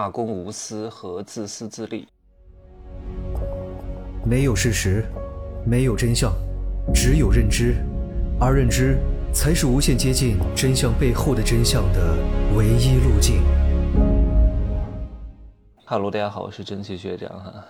[0.00, 2.08] 大公无私和自私自利。
[4.24, 5.04] 没有事实，
[5.62, 6.32] 没有真相，
[6.94, 7.74] 只有认知，
[8.40, 8.96] 而认知
[9.30, 12.16] 才是无限接近真相背后的真相的
[12.56, 13.42] 唯一路径。
[15.84, 17.62] 哈喽，大家好，我是真奇学长哈，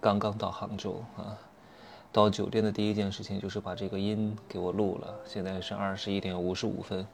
[0.00, 1.36] 刚刚到杭州啊，
[2.12, 5.12] 到酒店的第一件事情就是把这个音给我录了。
[5.24, 7.04] 现在是二十一点五十五分，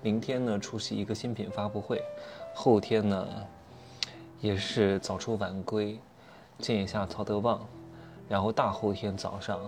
[0.00, 2.00] 明天呢出席一个新品发布会，
[2.54, 3.28] 后天呢。
[4.40, 5.98] 也是早出晚归，
[6.58, 7.60] 见一下曹德旺，
[8.28, 9.58] 然后大后天早上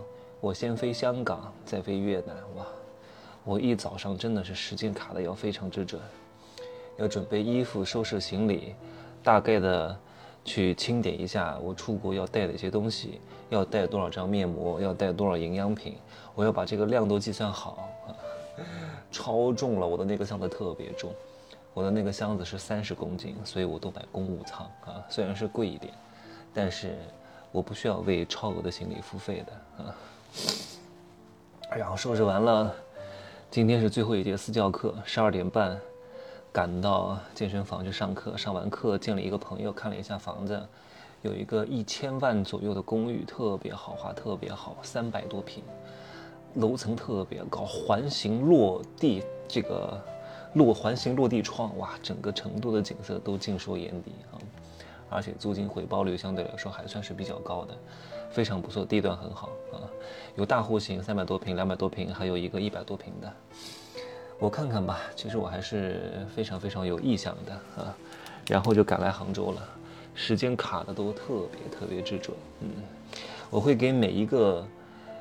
[0.41, 2.37] 我先飞香港，再飞越南。
[2.57, 2.67] 哇，
[3.45, 6.01] 我一早上真的是时间卡的要非常之准，
[6.99, 8.75] 要准备衣服、收拾行李，
[9.23, 9.97] 大概的
[10.45, 15.97] 去清点一下我出国要带的一些东西，要带多少张面膜，要带多少营养品，
[16.35, 17.89] 我要把这个量都计算好，
[19.11, 21.11] 超重了，我的那个箱子特别重。
[21.77, 25.93] 我的那个箱子是三十公斤，所以我都买公务舱啊，虽然是贵一点，
[26.55, 26.97] 但是
[27.53, 29.95] 我不需要为超额的行李付费的啊。
[31.77, 32.75] 然后收拾完了，
[33.51, 35.79] 今天是最后一节私教课，十二点半
[36.51, 38.35] 赶到健身房去上课。
[38.39, 40.67] 上完课见了一个朋友，看了一下房子，
[41.21, 45.63] 有一个一千万左右的公寓，特别豪华，特别好，三百多平，
[46.55, 50.03] 楼层特别高，环形落地这个。
[50.57, 54.41] 落环形落地窗，哇，整个成都的景色都尽收眼底啊！
[55.11, 57.75] 而且租金回报率相对来说还算是比较高的，
[58.31, 59.85] 非常不错，地段很好啊。
[60.35, 63.31] 有大户型，三百多平、两百多平，还有一个一百多平的。
[64.39, 67.95] 我看看吧，其实我还是非常非常有意向的啊。
[68.49, 69.63] 然后就赶来杭州了，
[70.15, 72.35] 时间卡的都特别特别之准。
[72.63, 72.69] 嗯，
[73.51, 74.67] 我会给每一个。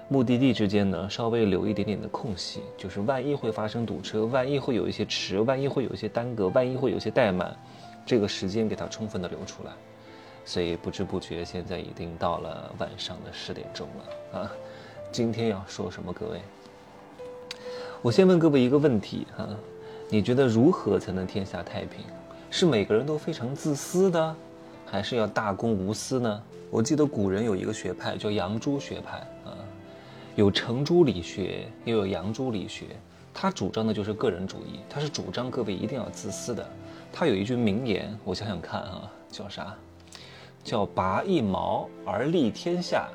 [0.08, 7.56] 目的地之间呢，稍微留一点点的空隙，就是万一会发生堵车，万一会有一些迟，万一会有一些耽搁，万一会有些怠慢，
[8.06, 9.72] 这个时间给它充分的留出来。
[10.46, 14.52] 所以不知不觉，现在已经到了晚上的十点钟了啊！
[15.12, 16.14] 今天要说什么？
[16.14, 16.40] 各位，
[18.04, 19.50] 我先问各位一个问题啊，
[20.08, 22.02] 你觉得如何才能天下太平？
[22.52, 24.36] 是每个人都非常自私的，
[24.86, 26.44] 还是要大公无私呢？
[26.70, 29.58] 我记得古人有一个学派叫杨朱学派啊。
[30.36, 32.88] 有程朱理学，也有杨朱理学，
[33.34, 36.70] 他主张的就是个人主义，他是主张各位一定要自私的。
[37.10, 39.74] 他有一句名言，我想想看啊，叫啥？
[40.62, 43.08] 叫拔一毛而利天下，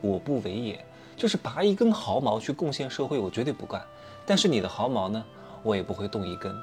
[0.00, 0.78] 我不为也。
[1.16, 3.82] 就是拔一根毫毛去贡献社会，我绝对不干。
[4.24, 5.24] 但是你的毫毛呢，
[5.64, 6.54] 我也不会动一根。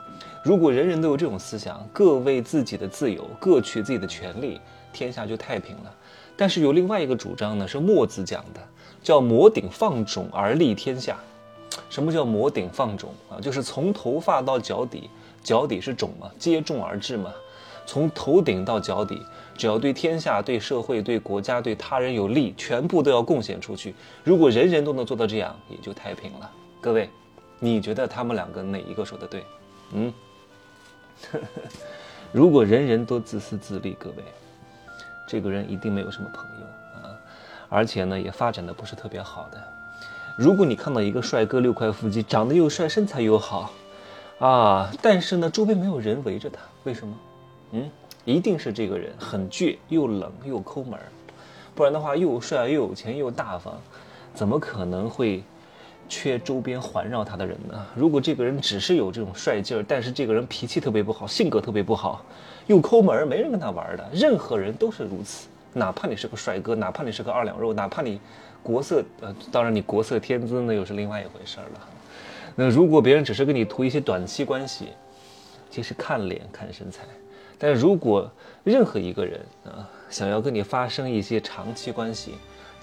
[0.45, 4.61] 如果人人都有这种思想，各为自己的自由，各取自己的权利，
[4.93, 5.93] 天下就太平了。
[6.37, 8.61] 但是有另外一个主张呢，是墨子讲的。
[9.05, 11.15] 叫摩顶放踵而利天下，
[11.91, 13.37] 什么叫摩顶放踵啊？
[13.39, 15.11] 就是从头发到脚底，
[15.43, 17.31] 脚底是踵嘛，接踵而至嘛。
[17.85, 19.21] 从头顶到脚底，
[19.55, 23.93] 只要对天下、对社会、对国家、对他人有利，全部都要贡献出去。
[24.23, 26.49] 如果人人都能做到这样，也就太平了。
[26.81, 27.07] 各位，
[27.59, 29.43] 你觉得他们两个哪一个说的对？
[29.93, 30.11] 嗯，
[32.33, 34.23] 如果人人都自私自利，各位，
[35.27, 36.65] 这个人一定没有什么朋友。
[37.69, 39.61] 而且呢，也发展的不是特别好的。
[40.37, 43.71] 如果你看到一个帅哥六块腹肌，长得又帅，身材又好，
[44.39, 47.15] 啊，但是呢，周边没有人围着他，为什么？
[47.71, 47.89] 嗯，
[48.25, 51.05] 一定是这个人很倔，又冷又抠门儿，
[51.73, 53.73] 不然的话，又帅又有钱又大方，
[54.33, 55.41] 怎么可能会
[56.09, 57.85] 缺周边环绕他的人呢？
[57.95, 62.23] 如果这个人只是有这种帅劲儿，但是这个人脾气特别不好，性格特别不好，
[62.67, 64.05] 又抠门儿，没人跟他玩的。
[64.11, 65.47] 任何人都是如此。
[65.77, 68.19] 哪怕你是个帅哥，哪怕你是个二两肉，哪怕你
[68.63, 71.89] 国色呃，当然你国色天姿那又是另外一回事了。
[72.55, 74.87] 那如果别人只是跟你图一些短期关系，
[75.69, 77.03] 其实看脸看身材，
[77.57, 78.31] 但如果
[78.63, 82.35] 任何一个人啊想要跟你发生一些长期关系，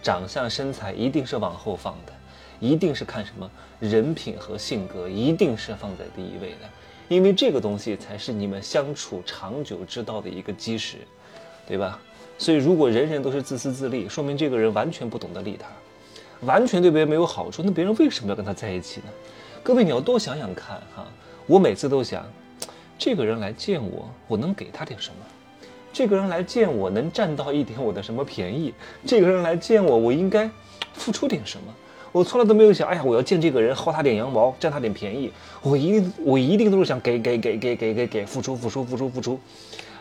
[0.03, 2.13] 长相身材一定是往后放的，
[2.61, 3.51] 一定是看什么
[3.81, 6.69] 人品和性格，一定是放在第一位的，
[7.09, 10.99] 因为这个东西才是你们相处长久之道的一个基石，
[11.67, 11.99] 对吧？
[12.43, 15.69] 所以，如果人人都是自私自利，说明这个人完全不懂得利他，
[16.45, 17.63] 完全对别人没有好处。
[17.65, 19.07] 那别人为什么要跟他在一起呢？
[19.63, 21.07] 各位，你要多想想看哈。
[21.47, 22.27] 我每次都想，
[22.99, 25.17] 这个人来见我，我能给他点什么？
[25.93, 28.75] 这个人来见我，能占到一点我的什么便宜？
[29.07, 30.51] 这个人来见我，我应该
[30.95, 31.73] 付出点什么？
[32.11, 35.33] 我从来都没有想，哎呀，我要见这个人，薅他点羊毛，占他点便宜。
[35.63, 39.39] 我一定，我一定都是想给给给给给给给付出付出付出付出。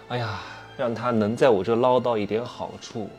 [0.08, 0.42] 哎呀。
[0.77, 3.09] 让他能在我这捞到一点好处，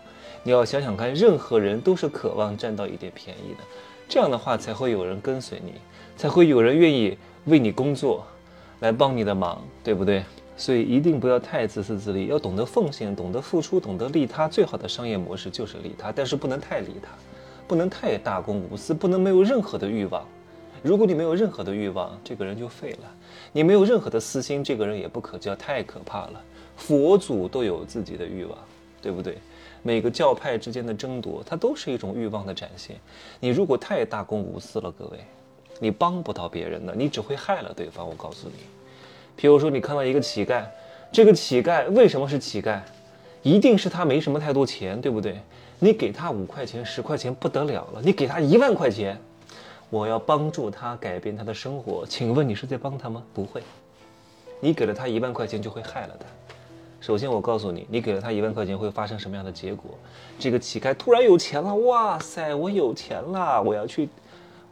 [0.42, 3.64] 你要想想看，任何人都是渴望占到一点便宜的，
[4.08, 5.74] 这样的话才会有人跟随你，
[6.16, 8.24] 才会有人愿意为你工作，
[8.80, 10.24] 来帮你的忙，对不对？
[10.56, 14.46] 所以一定不要太自私自利，要懂得奉献，懂得付出，懂得利他。
[14.46, 17.08] 最好的商业模式就是利他，但是不能太利他，
[17.66, 20.24] 不能太大公无私，不能没有任何的欲望。
[20.82, 23.08] 如果你没有任何的欲望，这个人就废了；
[23.52, 26.42] 你没有任何的私心，这个人也不可交，太可怕了。
[26.76, 28.58] 佛祖都有自己的欲望，
[29.00, 29.38] 对不对？
[29.84, 32.96] 每个教派之间的争夺，它都是一种欲望的展现。
[33.38, 35.18] 你如果太大公无私了，各位，
[35.78, 38.08] 你帮不到别人的，你只会害了对方。
[38.08, 38.54] 我告诉你。
[39.40, 40.64] 譬如说，你看到一个乞丐，
[41.10, 42.80] 这个乞丐为什么是乞丐？
[43.42, 45.40] 一定是他没什么太多钱，对不对？
[45.78, 49.20] 你给他五块钱、十块钱不得了了，你给他一万块钱，
[49.92, 52.02] 我要帮助他改变他的生活。
[52.08, 53.22] 请问你是在帮他吗？
[53.34, 53.62] 不会，
[54.58, 56.24] 你给了他一万块钱就会害了他。
[56.98, 59.90] 首先，我告诉你，你给了他一万块钱会发生什么样的结果？
[60.38, 64.08] 这个乞丐突然有钱了，哇塞，我有钱了，我要去。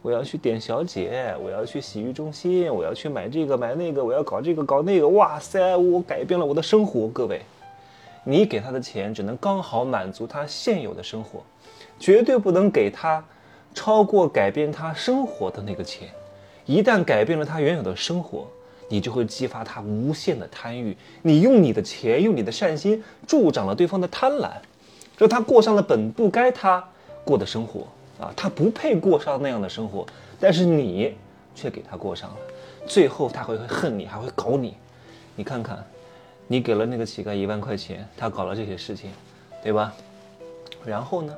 [0.01, 5.07] 我要去点小姐，我要去洗浴中心，我要去买这个买那个，我要搞这个搞那个。
[5.09, 7.07] 哇塞，我改变了我的生活。
[7.09, 7.43] 各位，
[8.23, 11.43] 你给他的钱只能刚好满足他现有的生活，
[11.99, 13.23] 绝对不能给他
[13.73, 16.09] 超过改变他生活的那个钱。
[16.65, 18.47] 一旦改变了他原有的生活，
[18.87, 20.95] 你就会激发他无限的贪欲。
[21.21, 24.51] 你用你的钱，用你的善心助长了对方的贪婪，
[25.17, 26.87] 让他过上了本不该他
[27.23, 27.87] 过的生活。
[28.19, 30.05] 啊，他不配过上那样的生活，
[30.39, 31.15] 但是你
[31.55, 32.37] 却给他过上了，
[32.85, 34.77] 最后他会会恨你，还会搞你。
[35.35, 35.83] 你看看，
[36.45, 39.09] 你给了那个乞丐一万块钱，他搞了这些事情，
[39.63, 39.91] 对吧？
[40.85, 41.35] 然后呢，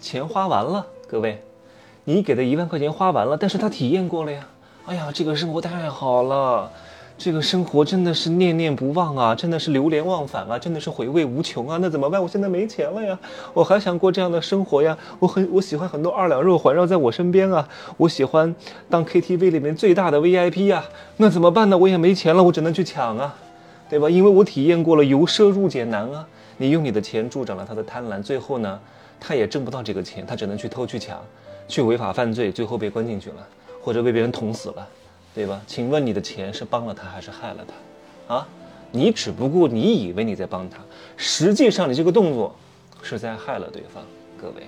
[0.00, 1.42] 钱花完了，各位，
[2.04, 4.46] 你给的一万块钱花完了，但是他体验过了呀。
[4.86, 6.70] 哎呀，这个生活太好了。
[7.16, 11.78] 这个生活真的是念念不忘啊，真的是流连忘返啊，真的是回味无穷啊。
[11.80, 12.20] 那怎么办？
[12.20, 13.16] 我现在没钱了呀，
[13.54, 14.98] 我还想过这样的生活呀。
[15.20, 18.52] 我很我喜欢很多二两肉环绕在我身边啊，我喜欢
[18.90, 20.82] 当 KTV 里面最大的 VIP 呀。
[21.18, 21.78] 那怎么办呢？
[21.78, 23.36] 我也没钱了，我只能去抢啊，
[23.88, 24.10] 对吧？
[24.10, 26.26] 因为我体验过了由奢入俭难啊。
[26.56, 28.80] 你用你的钱助长了他的贪婪，最后呢，
[29.24, 31.24] 他也挣不到这个钱，他只能去偷去抢，
[31.68, 33.46] 去违法犯罪，最后被关进去了，
[33.80, 34.88] 或者被别人捅死了。
[35.34, 35.62] 对吧？
[35.66, 38.34] 请问你的钱是帮了他还是害了他？
[38.34, 38.48] 啊，
[38.90, 40.78] 你只不过你以为你在帮他，
[41.16, 42.54] 实际上你这个动作
[43.00, 44.04] 是在害了对方。
[44.38, 44.66] 各位，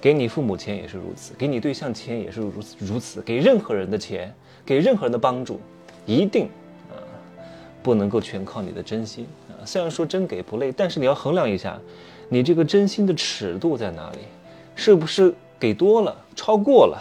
[0.00, 5.60] 给你父母钱也是如此，给你对象钱也是如此如此，给任何人的钱，给任何人的帮助，
[6.06, 6.46] 一定
[6.88, 6.96] 啊
[7.82, 9.60] 不能够全靠你的真心啊。
[9.66, 11.78] 虽然说真给不累，但是你要衡量一下，
[12.32, 14.20] 你这个真心的尺度在哪里？
[14.74, 16.98] 是不是给多了，超过了？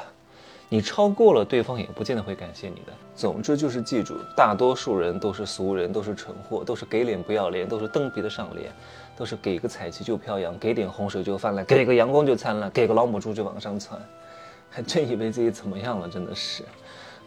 [0.67, 2.91] 你超过了，对方也不见得会感谢你的。
[3.15, 8.73] 总之就是记住，大多数人都是俗人，都是蠢货，都是给脸不要脸，都是蹬鼻子上脸，
[9.15, 13.97] 都是给个彩旗就飘扬，给点洪水就泛滥，给个阳光就灿烂，给个老母猪就往上窜，
[14.69, 16.61] 还真以为自己怎么样了，真的是。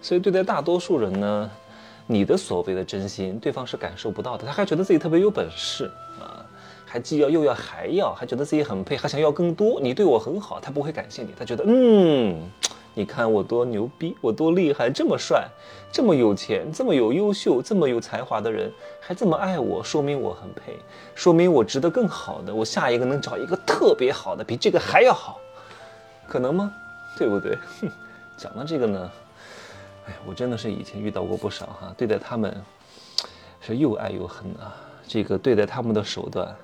[0.03, 1.51] 所以对待大多数人呢，
[2.07, 5.91] 你的所谓的真心，对方是感受不到的，他还觉得自己特别有本事
[6.21, 6.44] 啊，
[6.95, 9.81] 还既要又要还要，还觉得自己很配，还想要更多。
[9.81, 12.49] 你对我很好，他不会感谢你，他觉得嗯。
[12.95, 15.49] 你看我多牛逼，我多厉害，这么帅，
[15.91, 18.71] 这么有钱，这么有优秀，这么有才华的人，
[19.01, 20.79] 还这么爱我，说明我很配，
[21.17, 25.41] 说明我值得更好的，我下一个能找一个特别好的，比这个还要好，
[26.29, 26.73] 可能吗？
[27.19, 27.59] 对不对？
[27.81, 27.91] 哼，
[28.39, 29.11] 讲到这个呢，
[30.07, 32.57] 哎，我真的是以前遇到过不少哈，对待他们
[33.61, 34.73] 是又爱又恨啊，
[35.09, 36.55] 这个对待他们的手段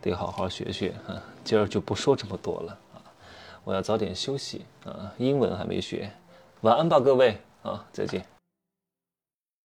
[0.00, 3.02] 得好好学学啊，今儿就不说这么多了啊。
[3.64, 6.10] 我要早点休息啊，英文还没学，
[6.62, 8.24] 晚安吧，各位啊，再见。